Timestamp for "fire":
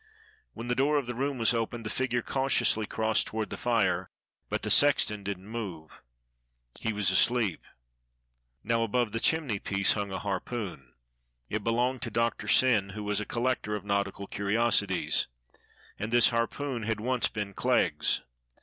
3.55-4.09